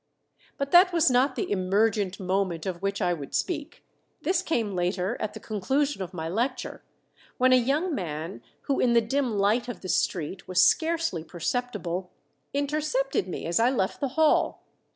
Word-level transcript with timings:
But 0.57 0.71
that 0.71 0.91
was 0.91 1.11
not 1.11 1.35
the 1.35 1.51
Emergent 1.51 2.19
Moment 2.19 2.65
of 2.65 2.81
which 2.81 3.03
I 3.03 3.13
would 3.13 3.35
speak. 3.35 3.85
This 4.23 4.41
came 4.41 4.71
later, 4.73 5.15
at 5.21 5.35
the 5.35 5.39
conclusion 5.39 6.01
of 6.01 6.11
my 6.11 6.27
lecture, 6.27 6.81
when 7.37 7.53
a 7.53 7.55
young 7.55 7.93
man 7.93 8.41
who 8.61 8.79
in 8.79 8.93
the 8.93 9.01
dim 9.01 9.37
light 9.37 9.67
of 9.67 9.81
the 9.81 9.89
street 9.89 10.47
was 10.47 10.65
scarcely 10.65 11.23
perceptible, 11.23 12.09
intercepted 12.51 13.27
me 13.27 13.45
as 13.45 13.59
I 13.59 13.69
left 13.69 13.99
the 13.99 14.07
hall. 14.17 14.63